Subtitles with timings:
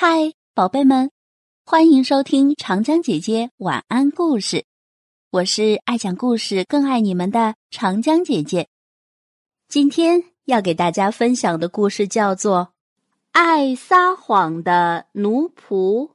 [0.00, 1.10] 嗨，宝贝们，
[1.64, 4.64] 欢迎收听长江姐姐晚安故事。
[5.30, 8.68] 我是爱讲故事、更爱你们的长江姐姐。
[9.66, 12.58] 今天要给大家分享的故事叫做
[13.32, 16.06] 《爱撒谎的奴仆》。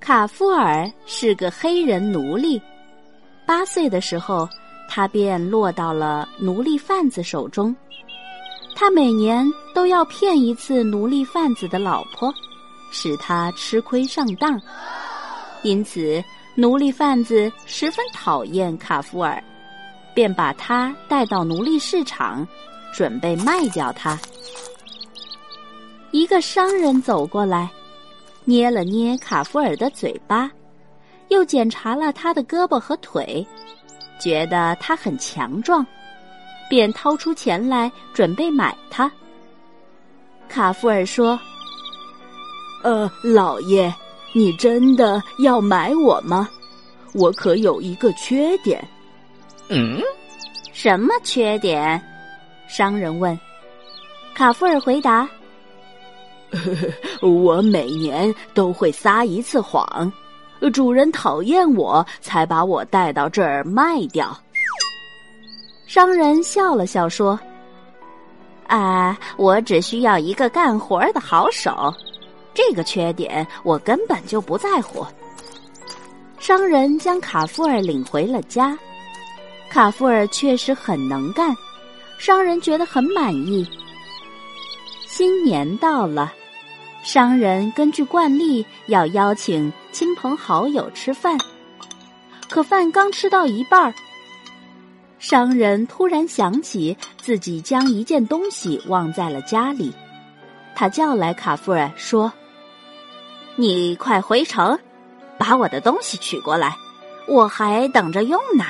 [0.00, 2.60] 卡夫尔是个黑人奴隶，
[3.46, 4.48] 八岁的时候。
[4.88, 7.74] 他便落到了奴隶贩子手中，
[8.76, 12.32] 他每年都要骗一次奴隶贩子的老婆，
[12.90, 14.60] 使他吃亏上当。
[15.62, 16.22] 因此，
[16.54, 19.42] 奴隶贩子十分讨厌卡夫尔，
[20.14, 22.46] 便把他带到奴隶市场，
[22.92, 24.18] 准备卖掉他。
[26.12, 27.68] 一个商人走过来，
[28.44, 30.48] 捏了捏卡夫尔的嘴巴，
[31.28, 33.44] 又检查了他的胳膊和腿。
[34.24, 35.86] 觉得他很强壮，
[36.70, 39.10] 便掏出钱来准备买他。
[40.48, 41.38] 卡夫尔说
[42.82, 43.92] ：“呃，老爷，
[44.32, 46.48] 你真的要买我吗？
[47.12, 48.82] 我可有一个缺点。
[49.68, 50.00] ”“嗯，
[50.72, 52.02] 什么缺点？”
[52.66, 53.38] 商人问。
[54.34, 55.28] 卡夫尔回答
[57.20, 60.10] ：“我每年都会撒一次谎。”
[60.70, 64.36] 主人讨厌我，才把我带到这儿卖掉。
[65.86, 67.38] 商人笑了笑说
[68.66, 71.92] ：“啊，我只需要一个干活的好手，
[72.52, 75.06] 这个缺点我根本就不在乎。”
[76.40, 78.76] 商人将卡夫尔领回了家。
[79.70, 81.54] 卡夫尔确实很能干，
[82.18, 83.66] 商人觉得很满意。
[85.06, 86.32] 新年到了。
[87.04, 91.38] 商人根据惯例要邀请亲朋好友吃饭，
[92.48, 93.94] 可饭刚吃到一半儿，
[95.18, 99.92] 商人突然想起自己将一件东西忘在了家里，
[100.74, 102.32] 他叫来卡夫尔说
[103.54, 104.78] ：“你快回城，
[105.38, 106.74] 把我的东西取过来，
[107.28, 108.64] 我还等着用呢。”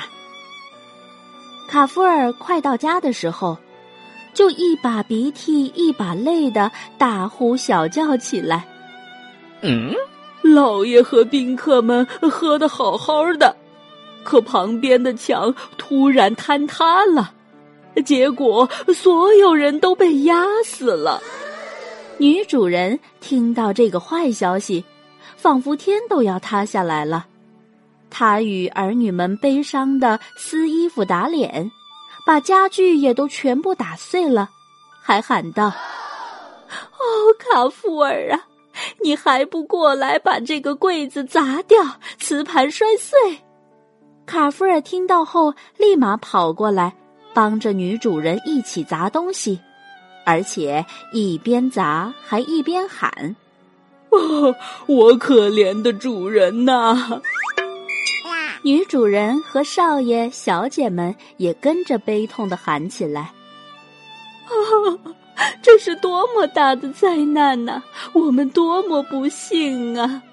[1.69, 3.57] 卡夫尔快到家的时候。
[4.35, 8.67] 就一把鼻涕一把泪的大呼小叫起来。
[9.61, 9.91] 嗯，
[10.43, 13.55] 老爷和宾客们喝的好好的，
[14.23, 17.33] 可旁边的墙突然坍塌了，
[18.05, 21.19] 结果所有人都被压死了。
[22.17, 24.83] 女主人听到这个坏消息，
[25.35, 27.25] 仿佛天都要塌下来了。
[28.09, 31.71] 她与儿女们悲伤的撕衣服打脸。
[32.25, 34.49] 把家具也都全部打碎了，
[35.01, 35.67] 还喊道
[36.97, 37.05] ：“哦，
[37.37, 38.47] 卡夫尔啊，
[39.03, 41.83] 你还不过来把这个柜子砸掉，
[42.17, 43.39] 瓷盘摔碎！”
[44.25, 46.95] 卡夫尔听到后，立马跑过来，
[47.33, 49.59] 帮着女主人一起砸东西，
[50.25, 50.83] 而且
[51.13, 53.35] 一边砸还一边喊
[54.09, 54.55] ：“哦，
[54.87, 57.21] 我可怜的主人呐！”
[58.65, 63.31] 女主人和少爷、小姐们也跟着悲痛的喊起来
[64.49, 65.13] ：“啊，
[65.61, 67.79] 这是多么大的灾难呐！
[68.11, 70.23] 我们多么不幸啊！”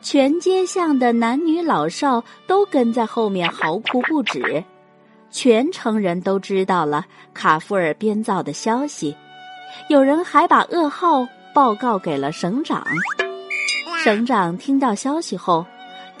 [0.00, 4.64] 全街巷的男女老少都跟在后面嚎哭不止。
[5.30, 7.04] 全城人都知道了
[7.34, 9.14] 卡夫尔编造的消息，
[9.90, 12.82] 有人还把噩耗报告给了省长。
[14.02, 15.66] 省长听到消息后。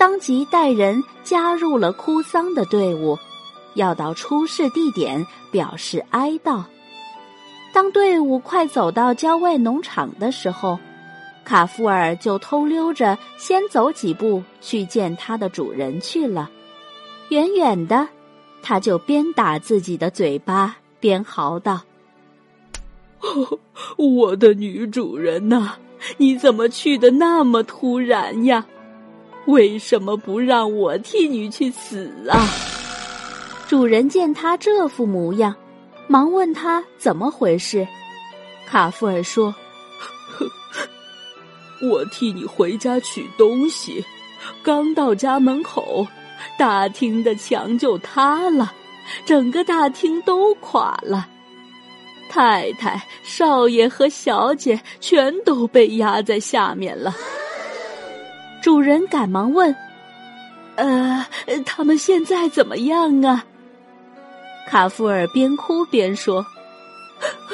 [0.00, 3.18] 当即带人加入了哭丧的队伍，
[3.74, 6.64] 要到出事地点表示哀悼。
[7.70, 10.78] 当队伍快走到郊外农场的时候，
[11.44, 16.50] 卡夫尔就偷溜着先走几步去见他的主人去了。
[17.28, 18.08] 远远的，
[18.62, 21.82] 他就边打自己的嘴巴边嚎道
[23.98, 25.74] ：“我的女主人呐，
[26.16, 28.64] 你怎么去的那么突然呀？”
[29.50, 32.38] 为什么不让我替你去死啊？
[33.68, 35.54] 主人见他这副模样，
[36.08, 37.86] 忙问他怎么回事。
[38.66, 39.54] 卡夫尔说
[41.90, 44.04] ：“我替你回家取东西，
[44.62, 46.06] 刚到家门口，
[46.58, 48.72] 大厅的墙就塌了，
[49.24, 51.26] 整个大厅都垮了，
[52.28, 57.14] 太太、少爷和小姐全都被压在下面了。”
[58.62, 59.74] 主人赶忙问
[60.76, 61.26] ：“呃，
[61.64, 63.44] 他们现在怎么样啊？”
[64.68, 66.44] 卡夫尔边哭边说：“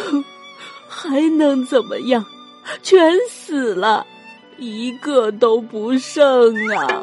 [0.89, 2.25] 还能怎么样？
[2.83, 4.05] 全死了，
[4.59, 7.03] 一个都不剩啊！”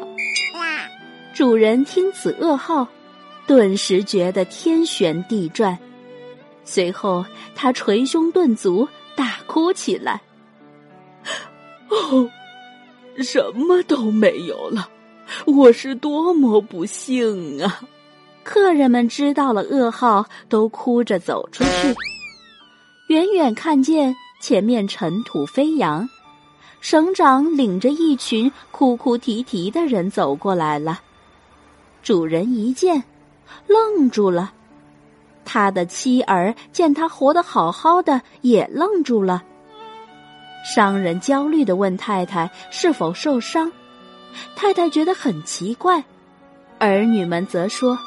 [1.34, 2.86] 主人听此噩耗，
[3.46, 5.76] 顿时觉得天旋地转，
[6.64, 7.24] 随后
[7.56, 10.20] 他捶胸顿足，大哭起来
[11.90, 12.30] ：“哦，
[13.22, 14.88] 什么都没有了，
[15.46, 17.80] 我是多么不幸啊！”
[18.42, 21.94] 客人们知道了噩耗，都哭着走出去。
[23.08, 26.08] 远远看见前面尘土飞扬，
[26.80, 31.00] 省长领着一群哭哭啼啼的人走过来了。
[32.02, 33.02] 主人一见，
[33.66, 34.50] 愣住了；
[35.44, 39.42] 他的妻儿见他活得好好的，也愣住了。
[40.64, 43.70] 商人焦虑的问太太是否受伤，
[44.56, 46.02] 太太觉得很奇怪，
[46.78, 47.98] 儿女们则说。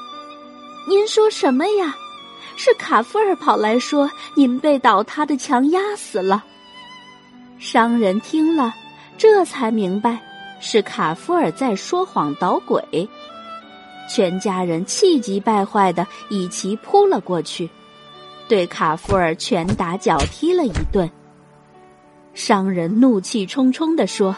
[0.89, 1.95] 您说什么呀？
[2.56, 6.44] 是卡夫尔跑来说您被倒塌的墙压死了。
[7.59, 8.74] 商人听了，
[9.18, 10.19] 这才明白
[10.59, 13.07] 是卡夫尔在说谎捣鬼。
[14.09, 17.69] 全家人气急败坏的一起扑了过去，
[18.48, 21.07] 对卡夫尔拳打脚踢了一顿。
[22.47, 24.33] 商人怒气冲冲地说：“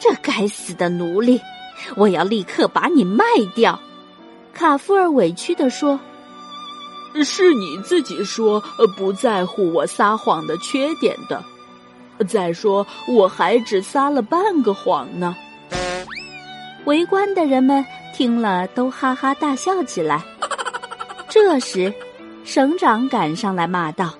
[0.00, 1.40] 这该死的奴隶，
[1.94, 3.24] 我要立刻把你卖
[3.54, 3.78] 掉！”
[4.52, 6.00] 卡夫尔委屈地说
[7.24, 8.60] ：“是你自己说
[8.96, 11.40] 不在乎我撒谎的缺点的。
[12.26, 15.36] 再说，我还只撒了半个谎呢。”
[16.84, 20.20] 围观的人们听了都哈哈大笑起来。
[21.28, 21.94] 这时，
[22.42, 24.12] 省长赶上来骂道：“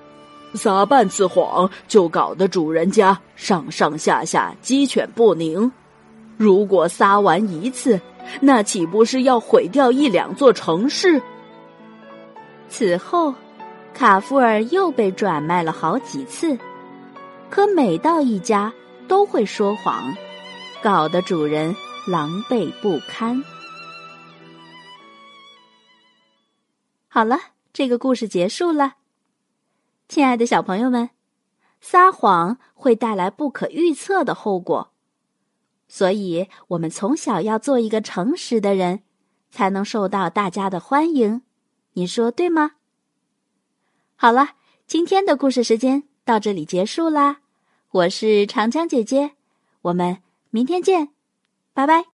[0.53, 5.71] 撒半次谎就搞得主人家上上下下鸡犬不宁，
[6.37, 7.99] 如果撒完一次……”
[8.39, 11.21] 那岂不是要毁掉一两座城市？
[12.69, 13.35] 此后，
[13.93, 16.57] 卡夫尔又被转卖了好几次，
[17.49, 18.71] 可每到一家
[19.09, 20.15] 都会说谎，
[20.81, 21.75] 搞得主人
[22.07, 23.43] 狼狈不堪。
[27.09, 27.37] 好了，
[27.73, 28.93] 这个故事结束了。
[30.07, 31.09] 亲爱的小朋友们，
[31.81, 34.91] 撒谎会带来不可预测的后果。
[35.87, 39.03] 所以，我们从小要做一个诚实的人，
[39.51, 41.41] 才能受到大家的欢迎。
[41.93, 42.73] 你说对吗？
[44.15, 44.55] 好了，
[44.87, 47.41] 今天的故事时间到这里结束啦。
[47.91, 49.33] 我是长江姐姐，
[49.83, 50.17] 我们
[50.49, 51.09] 明天见，
[51.73, 52.12] 拜拜。